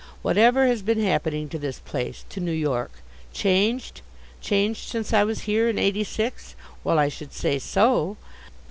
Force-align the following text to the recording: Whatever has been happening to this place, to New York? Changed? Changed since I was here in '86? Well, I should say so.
Whatever 0.23 0.65
has 0.65 0.81
been 0.81 0.99
happening 1.03 1.47
to 1.49 1.59
this 1.59 1.77
place, 1.77 2.25
to 2.29 2.39
New 2.39 2.51
York? 2.51 2.91
Changed? 3.33 4.01
Changed 4.41 4.89
since 4.89 5.13
I 5.13 5.23
was 5.23 5.41
here 5.41 5.69
in 5.69 5.77
'86? 5.77 6.55
Well, 6.83 6.97
I 6.97 7.07
should 7.07 7.33
say 7.33 7.59
so. 7.59 8.17